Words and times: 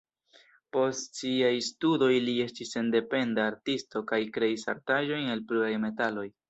Post 0.77 1.19
siaj 1.19 1.51
studoj 1.67 2.09
li 2.29 2.35
estis 2.47 2.73
sendependa 2.79 3.47
artisto 3.53 4.05
kaj 4.13 4.21
kreis 4.39 4.69
artaĵojn 4.77 5.35
el 5.37 5.49
pluraj 5.53 5.75
metaloj. 5.89 6.31